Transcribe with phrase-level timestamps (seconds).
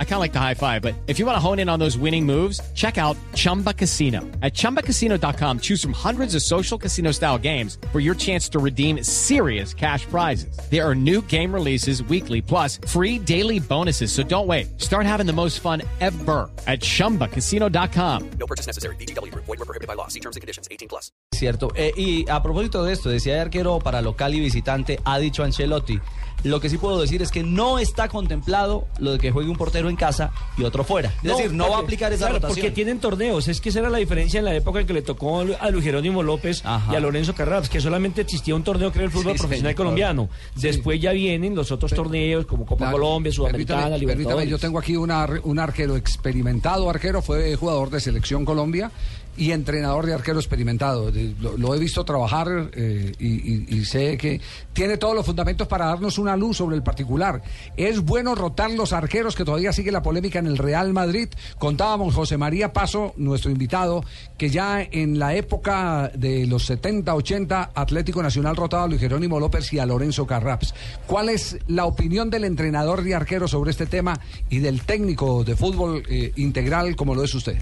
[0.00, 1.78] I kind of like the high five, but if you want to hone in on
[1.78, 4.22] those winning moves, check out Chumba Casino.
[4.42, 9.04] At chumbacasino.com, choose from hundreds of social casino style games for your chance to redeem
[9.04, 10.58] serious cash prizes.
[10.68, 14.10] There are new game releases weekly, plus free daily bonuses.
[14.10, 14.80] So don't wait.
[14.80, 18.30] Start having the most fun ever at chumbacasino.com.
[18.40, 18.96] No purchase necessary.
[18.96, 19.32] BGW.
[19.32, 20.08] Void were prohibited by law.
[20.08, 20.66] See terms and conditions.
[20.72, 21.12] 18 plus.
[21.32, 21.70] Cierto.
[21.76, 25.44] Eh, y a propósito de esto, decía de arquero para local y visitante, ha dicho
[25.44, 26.00] Ancelotti.
[26.44, 29.56] Lo que sí puedo decir es que no está contemplado lo de que juegue un
[29.56, 31.12] portero en casa y otro fuera.
[31.22, 32.56] Es decir, no va a porque- aplicar esa claro, rotación.
[32.56, 33.48] Porque tienen torneos.
[33.48, 35.84] Es que esa era la diferencia en la época en que le tocó a Luis
[35.84, 36.92] Jerónimo López Ajá.
[36.92, 39.74] y a Lorenzo Carraps, que solamente existía un torneo que era el fútbol Sí, profesional
[39.74, 40.28] colombiano.
[40.54, 42.92] Después ya vienen los otros torneos como Copa Claro.
[42.98, 44.26] Colombia, Sudamericana, Permítame- Libertadores.
[44.36, 48.90] permítame, yo tengo aquí una un arquero experimentado, arquero, fue jugador de Selección Colombia
[49.38, 51.10] y entrenador de arquero experimentado.
[51.40, 54.40] Lo, he visto trabajar eh, y sé que
[54.78, 57.42] tiene todos los fundamentos para darnos una luz sobre el particular.
[57.76, 61.28] Es bueno rotar los arqueros, que todavía sigue la polémica en el Real Madrid.
[61.58, 64.04] Contábamos José María Paso, nuestro invitado,
[64.36, 69.40] que ya en la época de los 70, 80, Atlético Nacional rotaba a Luis Jerónimo
[69.40, 70.74] López y a Lorenzo Carraps.
[71.08, 75.56] ¿Cuál es la opinión del entrenador de arqueros sobre este tema y del técnico de
[75.56, 77.58] fútbol eh, integral como lo es usted?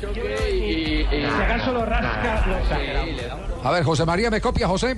[0.00, 1.06] Si
[1.42, 3.38] acaso lo rasca, lo saca.
[3.68, 4.96] A ver, José María, ¿me copia, José?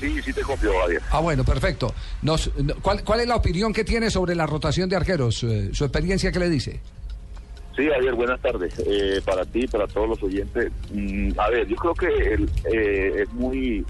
[0.00, 1.02] Sí, sí te copio, Javier.
[1.10, 1.92] Ah, bueno, perfecto.
[2.22, 5.42] Nos- no- ¿cuál, cuál es la opinión que tiene sobre la rotación de arqueros?
[5.42, 6.80] Eh, ¿Su experiencia qué le dice?
[7.76, 8.74] Sí, Javier, buenas tardes.
[8.86, 10.70] Eh, para ti, para todos los oyentes.
[10.92, 13.84] Mm, a ver, yo creo que el- eh, es muy,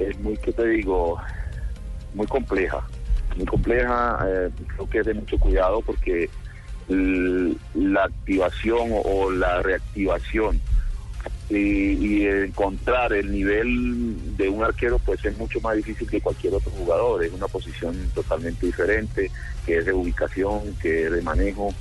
[0.00, 1.18] es muy, ¿qué te digo?
[2.14, 2.80] Muy compleja.
[3.36, 6.28] Muy compleja, eh, creo que es de mucho cuidado porque
[6.88, 10.60] la activación o, la reactivación
[11.50, 16.54] y, y encontrar el nivel de un arquero pues es mucho más difícil que cualquier
[16.54, 19.30] otro jugador, es una posición totalmente diferente,
[19.64, 21.74] que es de ubicación, que es de manejo.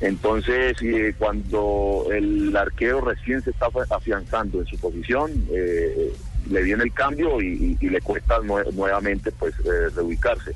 [0.00, 6.12] Entonces, eh, cuando el arquero recién se está afi- afianzando en su posición, eh,
[6.50, 10.52] le viene el cambio y, y- le cuesta nue- nuevamente pues eh, reubicarse.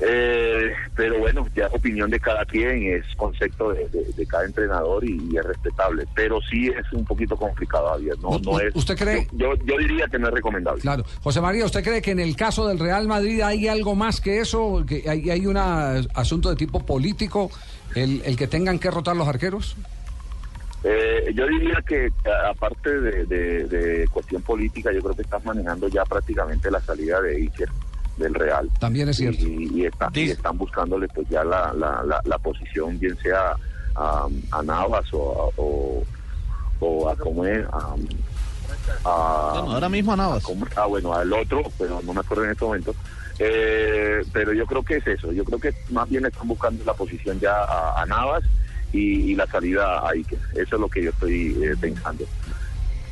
[0.00, 4.44] Eh, pero bueno, ya es opinión de cada quien, es concepto de, de- de cada
[4.44, 6.04] entrenador y, y es respetable.
[6.14, 8.14] Pero sí es un poquito complicado, Javier.
[8.20, 9.26] No, no es, ¿usted cree?
[9.32, 10.82] Yo, yo diría que no es recomendable.
[10.82, 11.04] Claro.
[11.22, 14.40] José María, ¿usted cree que en el caso del Real Madrid hay algo más que
[14.40, 14.84] eso?
[14.86, 17.50] ¿Que hay, hay un asunto de tipo político,
[17.94, 19.76] el, el que tengan que rotar los arqueros?
[20.84, 22.10] Eh, yo diría que
[22.48, 27.20] aparte de, de- de cuestión política, yo creo que estás manejando ya prácticamente la salida
[27.22, 27.68] de Iker
[28.16, 28.70] del Real.
[28.78, 29.42] También es cierto.
[29.46, 33.16] Y, y está- y Dice- están buscándole pues ya la, la, la, la posición, bien
[33.18, 33.54] sea
[33.94, 36.02] a, a Navas o a, o,
[36.80, 37.94] o a cómo es, a,
[39.04, 40.42] a- ahora mismo a Navas.
[40.42, 40.66] ¿cómo?
[40.76, 42.94] Ah, bueno, al otro, pero no me acuerdo en este momento.
[43.38, 45.30] Eh, pero yo creo que es eso.
[45.32, 48.42] Yo creo que más bien están buscando la posición ya a, a Navas
[48.92, 50.38] y, y la salida a Iker.
[50.54, 52.24] Eso es lo que yo estoy eh, pensando.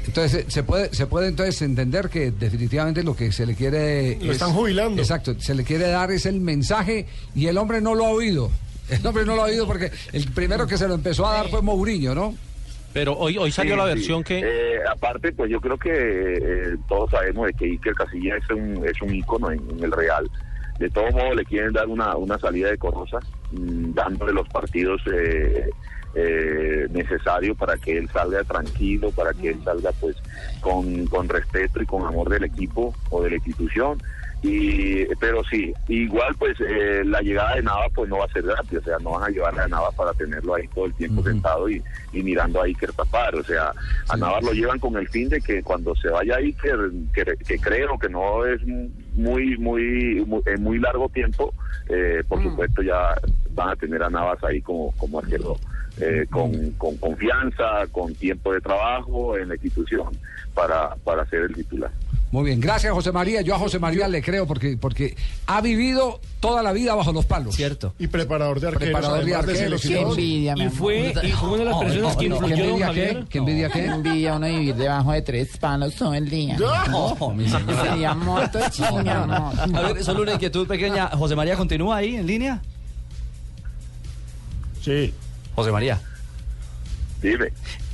[0.07, 4.19] Entonces, eh, se puede, se puede entonces entender que definitivamente lo que se le quiere...
[4.21, 5.01] Lo están jubilando.
[5.01, 8.51] Exacto, se le quiere dar es el mensaje y el hombre no lo ha oído.
[8.91, 11.49] El hombre no lo ha oído porque el primero que se lo empezó a dar
[11.49, 12.35] fue Mourinho, ¿no?
[12.93, 13.95] Pero hoy, hoy salió Sí, la sí.
[13.95, 14.41] versión que...
[14.41, 18.87] Eh, aparte, pues yo creo que eh, todos sabemos de que Iker Casillas es un,
[18.87, 20.31] es un ícono en, en el Real.
[20.79, 23.21] De todo modo, le quieren dar una, una salida decorosa,
[23.53, 25.71] mm, dándole los partidos eh,
[26.15, 30.17] eh, necesarios para que él salga tranquilo, para que él salga pues
[30.61, 34.03] con, con respeto y con amor del equipo o de la institución.
[34.47, 38.43] Y, pero sí, igual pues eh, la llegada de Nava pues no va a ser
[38.43, 41.23] gratis, o sea, no van a llevar a Nava para tenerlo ahí todo el tiempo
[41.23, 41.83] sentado y,
[42.13, 43.73] y mirando a Iker tapar, o sea,
[44.07, 47.59] a Nava lo llevan con el fin de que cuando se vaya Iker, que, que
[47.59, 48.61] creo que no es
[49.15, 51.55] muy, muy, muy, en muy largo tiempo,
[51.89, 53.15] eh, por supuesto ya
[53.53, 55.57] van a tener a Navas ahí como, como arquero.
[56.01, 60.09] Eh, con, con confianza, con tiempo de trabajo en la institución
[60.55, 61.91] para, para ser el titular.
[62.33, 63.43] Muy bien, gracias José María.
[63.43, 67.27] Yo a José María le creo porque, porque ha vivido toda la vida bajo los
[67.27, 67.55] palos.
[67.55, 67.95] Cierto.
[67.97, 70.11] Y preparador de arqueros, Preparador de arqueros todo.
[70.11, 70.77] envidia, mi Y amor.
[70.77, 73.15] fue, y fue una de las personas que ¿Qué influyó, don envidia Javier.
[73.21, 73.25] qué?
[73.29, 73.87] ¿Qué envidia Qué qué?
[73.87, 76.57] envidia uno vivir debajo de tres palos todo el día.
[76.59, 77.49] No, mi.
[77.49, 79.79] Sería moto chinga, amor.
[79.79, 81.07] A ver, solo una inquietud pequeña.
[81.11, 82.61] José María, ¿continúa ahí en línea?
[84.81, 85.15] Sí.
[85.55, 86.01] José María.
[87.23, 87.49] Dime.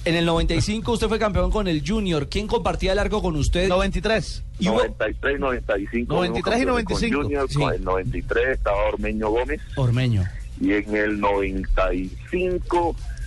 [0.05, 2.29] En el 95 usted fue campeón con el Junior.
[2.29, 3.69] ¿Quién compartía el arco con usted?
[3.69, 4.43] 93.
[4.59, 6.15] Y hubo- 93, 95.
[6.15, 7.17] 93 y fuimos campeones 95.
[7.17, 7.55] Con Junior, Sí.
[7.59, 10.25] con el 93 estaba Ormeño Gómez Ormeño.
[10.61, 13.20] y en el 95 Eh, mm, mm,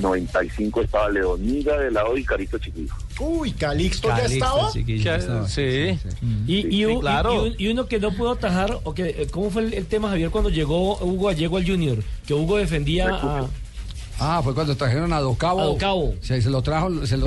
[0.00, 2.94] 95 estaba Leonida de lado y Carito Chiquillo.
[3.18, 4.72] Uy, Calixto, ya Calixto,
[5.12, 5.48] estaba.
[5.48, 5.98] sí.
[6.46, 10.50] Y, uno que no pudo atajar, o que, eh, ¿cómo fue el, tema, Javier, cuando
[10.50, 11.98] llegó Hugo Gallego al Junior?
[12.26, 13.08] Que Hugo defendía.
[14.22, 15.64] Ah, fue cuando trajeron a Docabo.
[15.64, 16.14] Docabo.
[16.20, 17.24] Se, se trajo, se lo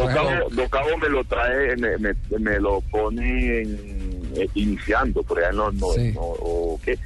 [0.97, 6.21] me lo trae, me, lo pone en- eh, iniciando, por allá en los no, no-
[6.21, 6.97] o, ¿qué?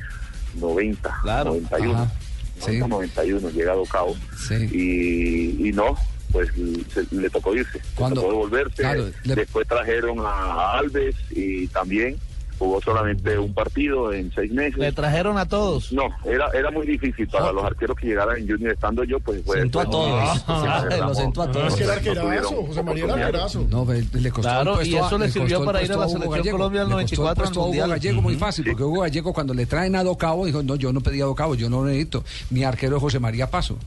[0.55, 1.51] 90, Claro.
[1.51, 1.93] 91.
[1.93, 2.11] Ajá.
[2.59, 2.77] Sí.
[2.77, 4.15] 90, 91, llega Docabo.
[4.47, 4.55] Sí.
[4.71, 5.95] Y, y no,
[6.31, 6.49] pues
[6.93, 8.81] se- le tocó irse, Cuando- le tocó devolverse.
[8.81, 12.17] claro, le- Después trajeron a Alves y también
[12.57, 14.77] jugó solamente un partido en seis meses.
[14.77, 15.91] Le trajeron a todos.
[15.93, 19.43] No, era era muy difícil para los arqueros que llegaran en Junior estando yo, pues
[19.45, 20.43] fue Sentó a fue- todos.
[20.47, 21.67] Ah, Lo sentó a No, todos.
[21.67, 23.65] es que era No arquerazo, José María era arquerazo.
[23.69, 26.09] No, le costó Claro, puesto y eso a- le sirvió para ir a la Hugo
[26.09, 26.57] selección Gallego.
[26.57, 27.89] Colombia del Le costó el 94 puesto a al Hugo Mundial.
[27.89, 31.01] Gallego muy fácil, porque Hugo Gallego cuando le traen a Docabo dijo, no, yo no
[31.01, 32.23] pedí a Docabo, yo no lo necesito.
[32.49, 33.77] Mi arquero es José María Paso.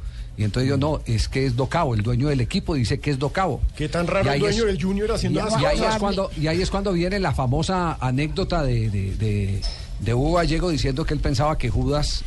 [0.41, 3.19] Y entonces yo, no, es que es Docabo, el dueño del equipo dice que es
[3.19, 3.61] Docabo.
[3.77, 6.31] Qué tan raro el dueño es- del Junior haciendo Y, esas y ahí es cuando,
[6.41, 9.61] y ahí es cuando viene la famosa anécdota de, de, de-
[9.99, 12.23] de Hugo Gallego diciendo que él pensaba que Judas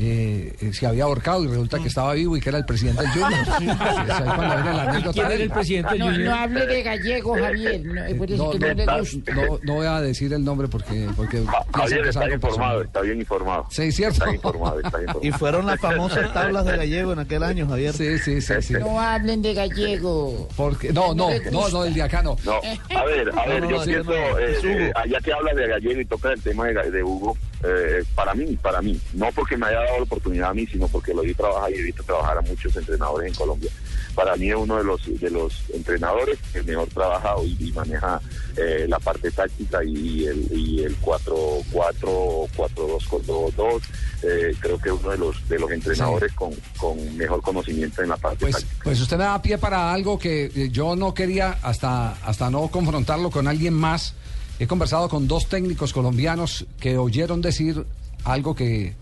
[0.00, 3.02] eh, eh, se había ahorcado y resulta que estaba vivo y que era el presidente
[3.02, 3.30] del Junior.
[3.58, 5.40] Sí, es ahí cuando viene la anécdota ¿Quién de era él.
[5.42, 6.24] el presidente del No, Junior?
[6.28, 7.84] no hable de gallego, Javier.
[7.84, 9.34] No, es por eso No, que no, no le está- gusta.
[9.34, 11.42] no, no voy a decir el nombre porque, porque
[11.74, 13.66] Javier está algo informado, está bien informado.
[13.70, 14.18] Sí, cierto.
[14.24, 15.20] Está informado, está informado.
[15.22, 17.92] Y fueron las famosas tablas de Gallego en aquel año, Javier.
[17.94, 18.72] Sí, sí, sí, sí.
[18.74, 20.48] No hablen de gallego.
[20.56, 22.36] Porque, no, no, no, no, el de acá no.
[22.44, 25.32] No, a ver, a ver, No, no, yo no, pienso, no, eh, eh, allá que
[25.32, 29.28] habla de Gallego y toca el tema de Hugo, eh, para mí, para mí, no
[29.34, 31.82] porque me haya dado la oportunidad a mí, sino porque lo vi trabajar y he
[31.82, 33.70] visto trabajar a muchos entrenadores en Colombia.
[34.14, 38.20] Para mí es uno de los de los entrenadores que mejor trabaja y, y maneja
[38.56, 41.64] eh, la parte táctica y el, y el 4-4
[42.04, 43.82] o 4-2-2.
[44.22, 48.08] Eh, creo que es uno de los de los entrenadores con, con mejor conocimiento en
[48.08, 48.80] la parte Pues, táctica.
[48.84, 52.66] pues usted me da pie para algo que eh, yo no quería hasta, hasta no
[52.68, 54.14] confrontarlo con alguien más.
[54.58, 57.84] He conversado con dos técnicos colombianos que oyeron decir
[58.24, 58.94] algo que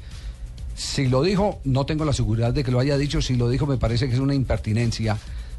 [0.74, 3.66] si lo dijo, no tengo la seguridad de que lo haya dicho, si lo dijo
[3.66, 5.16] me parece que es una impertinencia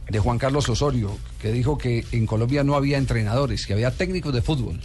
[0.08, 4.34] de Juan Carlos Osorio, que dijo que en Colombia no había entrenadores, que había técnicos
[4.34, 4.80] de fútbol,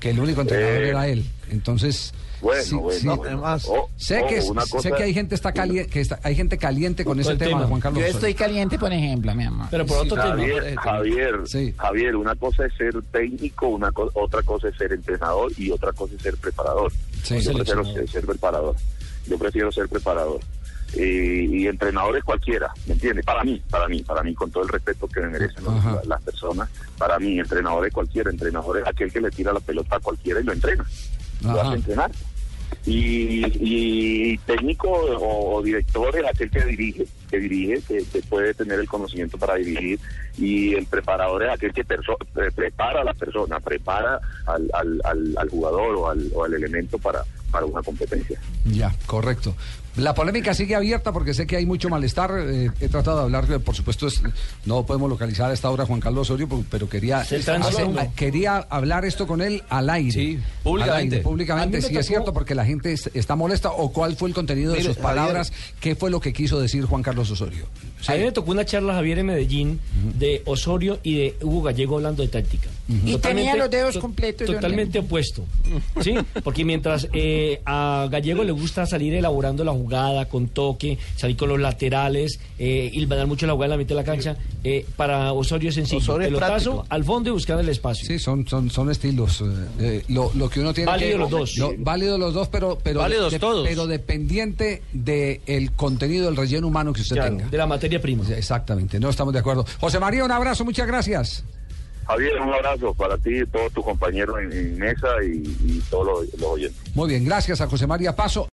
[0.00, 1.26] que el único entrenador Eh, era él.
[1.50, 5.14] Entonces, Bueno, sí, bueno, sí, no, además, o- Sé que, una sé cosa- que hay
[5.14, 8.00] gente está caliente, que está- hay gente caliente con Con ese tema, Juan Carlos.
[8.02, 9.68] Yo estoy caliente, por ejemplo, mi amor.
[9.70, 10.30] Pero por otro tema.
[10.30, 11.72] Javier, Javier, Sí.
[11.78, 15.92] Javier, una cosa es ser técnico, una co- otra cosa es ser entrenador y otra
[15.92, 16.92] cosa es ser preparador.
[17.22, 17.40] Sí.
[17.40, 18.74] Yo prefiero ser, ser preparador.
[19.28, 20.40] Yo prefiero ser preparador.
[20.94, 23.24] Y, y entrenadores cualquiera, ¿me entiendes?
[23.24, 25.64] Para mí, para mí, para mí, con todo el respeto que me merecen
[26.06, 26.68] las personas,
[26.98, 30.44] para mí, entrenadores cualquiera, entrenador es aquel que le tira la pelota a cualquiera y
[30.44, 30.84] lo entrena,
[31.42, 31.62] lo Ajá.
[31.68, 32.10] hace entrenar.
[32.84, 38.88] Y, y técnico o, director es aquel que dirige, que dirige, que, puede tener el
[38.88, 40.00] conocimiento para dirigir,
[40.36, 41.84] y el preparador es aquel que
[42.32, 46.98] pre- prepara a la persona, prepara al, al, al, al jugador o o al elemento
[46.98, 48.40] para, para una competencia.
[48.64, 49.54] Ya, correcto.
[49.96, 52.30] La polémica sigue abierta porque sé que hay mucho malestar.
[52.38, 54.22] eh, he tratado de hablar, por supuesto, es-
[54.64, 58.00] no podemos localizar a esta hora a Juan Carlos Osorio, pero quería, Se está haciendo.
[58.00, 60.12] hace- quería hablar esto con él al aire.
[60.12, 61.16] Sí, públicamente.
[61.16, 63.70] aire, públicamente, sí es cierto, porque la gente es- está molesta.
[63.70, 65.52] ¿O cuál fue el contenido de sus palabras?
[65.78, 67.66] ¿Qué fue lo que quiso decir Juan Carlos Osorio?
[68.08, 69.78] A mí me tocó una charla, Javier, en Medellín,
[70.18, 72.68] de Osorio y de Hugo Gallego hablando de táctica.
[72.88, 75.44] Y tenía los dedos to- completos, Totalmente opuesto.
[76.02, 76.14] ¿Sí?
[76.42, 81.48] Porque mientras eh, a Gallego le gusta salir elaborando la jugada con toque, salir con
[81.48, 84.84] los laterales, eh, y dar mucho la jugada en la mitad de la cancha, eh,
[84.96, 85.98] para Osorio es sencillo.
[86.02, 86.86] Osorio es Pelotazo práctico.
[86.94, 88.06] al fondo y buscar el espacio.
[88.06, 89.40] Sí, son, son, son estilos.
[89.42, 89.44] eh,
[89.78, 91.18] eh, lo, lo que uno tiene Válido que...
[91.18, 91.56] los dos.
[91.58, 92.78] lo- válido los dos, pero...
[92.82, 93.66] pero Válidos todos.
[93.68, 97.48] Pero dependiente del contenido, del relleno humano que usted Claro, tenga.
[97.50, 98.24] de la materia prima.
[98.28, 99.64] Exactamente, no estamos de acuerdo.
[99.80, 101.44] José María, un abrazo, muchas gracias.
[102.06, 106.94] Javier, un abrazo para ti y todos tus compañeros en, mesa y, todos los oyentes.
[106.94, 108.50] Muy bien, gracias a José María Paso.